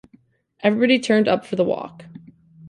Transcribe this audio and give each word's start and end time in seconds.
Everybody 0.61 0.97
turned 0.97 1.27
up 1.27 1.45
for 1.45 1.55
the 1.55 1.63
walk. 1.63 2.05